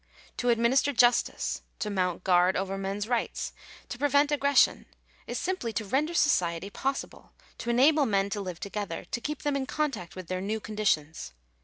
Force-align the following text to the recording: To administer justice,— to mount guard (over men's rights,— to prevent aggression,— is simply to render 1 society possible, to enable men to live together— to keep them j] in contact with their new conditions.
To 0.37 0.49
administer 0.49 0.93
justice,— 0.93 1.61
to 1.79 1.91
mount 1.91 2.23
guard 2.23 2.57
(over 2.57 2.75
men's 2.75 3.07
rights,— 3.07 3.53
to 3.89 3.99
prevent 3.99 4.31
aggression,— 4.31 4.87
is 5.27 5.37
simply 5.37 5.71
to 5.73 5.85
render 5.85 6.09
1 6.13 6.15
society 6.15 6.71
possible, 6.71 7.33
to 7.59 7.69
enable 7.69 8.07
men 8.07 8.31
to 8.31 8.41
live 8.41 8.59
together— 8.59 9.05
to 9.11 9.21
keep 9.21 9.43
them 9.43 9.53
j] 9.53 9.59
in 9.59 9.65
contact 9.67 10.15
with 10.15 10.25
their 10.25 10.41
new 10.41 10.59
conditions. 10.59 11.33